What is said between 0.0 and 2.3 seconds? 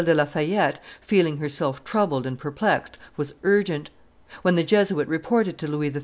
de La Fayette, feeling herself troubled